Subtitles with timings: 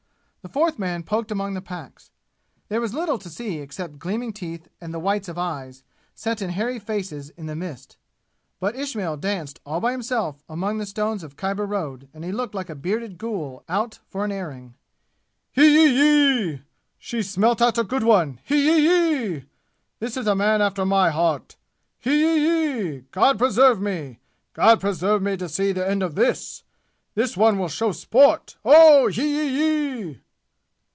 [0.43, 2.09] The fourth man poked among the packs.
[2.67, 5.83] There was little to see except gleaming teeth and the whites of eyes,
[6.15, 7.95] set in hairy faces in the mist.
[8.59, 12.55] But Ismail danced all by himself among the stones of Khyber road and he looked
[12.55, 14.73] like a bearded ghoul out for an airing.
[15.51, 16.61] "Hee yee yee!
[16.97, 18.39] She smelt out a good one!
[18.43, 19.45] Hee yee yee!
[19.99, 21.55] This is a man after my heart!
[21.99, 23.05] Hee yee yee!
[23.11, 24.17] God preserve me!
[24.53, 26.63] God preserve me to see the end of this!
[27.13, 28.57] This one will show sport!
[28.65, 30.21] Oh yee yee yee!"